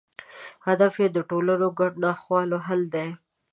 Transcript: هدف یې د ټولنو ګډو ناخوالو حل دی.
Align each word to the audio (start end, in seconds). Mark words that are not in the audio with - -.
هدف 0.67 0.93
یې 1.01 1.07
د 1.11 1.17
ټولنو 1.29 1.67
ګډو 1.79 2.01
ناخوالو 2.05 2.57
حل 2.67 2.81
دی. 2.95 3.09